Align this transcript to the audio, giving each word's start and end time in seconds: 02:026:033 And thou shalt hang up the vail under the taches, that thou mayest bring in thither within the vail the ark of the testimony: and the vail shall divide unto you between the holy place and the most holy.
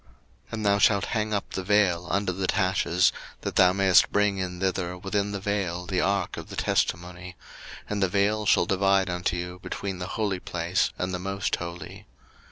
02:026:033 0.01 0.09
And 0.53 0.65
thou 0.65 0.77
shalt 0.79 1.05
hang 1.05 1.31
up 1.31 1.51
the 1.51 1.63
vail 1.63 2.07
under 2.09 2.31
the 2.31 2.47
taches, 2.47 3.11
that 3.41 3.55
thou 3.55 3.71
mayest 3.71 4.11
bring 4.11 4.39
in 4.39 4.59
thither 4.59 4.97
within 4.97 5.31
the 5.31 5.39
vail 5.39 5.85
the 5.85 6.01
ark 6.01 6.37
of 6.37 6.49
the 6.49 6.55
testimony: 6.55 7.35
and 7.87 8.01
the 8.01 8.09
vail 8.09 8.47
shall 8.47 8.65
divide 8.65 9.11
unto 9.11 9.37
you 9.37 9.59
between 9.61 9.99
the 9.99 10.07
holy 10.17 10.39
place 10.39 10.89
and 10.97 11.13
the 11.13 11.19
most 11.19 11.57
holy. 11.57 12.07